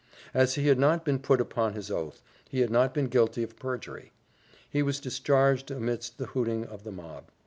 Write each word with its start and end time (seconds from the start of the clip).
As 0.33 0.55
he 0.55 0.65
had 0.67 0.79
not 0.79 1.05
been 1.05 1.19
put 1.19 1.39
upon 1.39 1.73
his 1.73 1.91
oath, 1.91 2.23
he 2.49 2.61
had 2.61 2.71
not 2.71 2.91
been 2.91 3.05
guilty 3.05 3.43
of 3.43 3.55
perjury; 3.55 4.13
he 4.67 4.81
was 4.81 4.99
discharged 4.99 5.69
amidst 5.69 6.17
the 6.17 6.25
hootings 6.25 6.65
of 6.71 6.83
the 6.83 6.91
mob. 6.91 7.29